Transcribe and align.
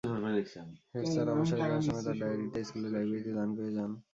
Head 0.93 1.05
sir 1.05 1.27
অবসরে 1.33 1.61
যাওয়ার 1.61 1.83
সময় 1.87 2.03
তাঁর 2.05 2.17
ডায়েরিটা 2.21 2.59
স্কুলের 2.67 2.91
লাইব্রেরিতে 2.95 3.31
দান 3.37 3.49
করে 3.57 3.69
যান। 3.77 3.91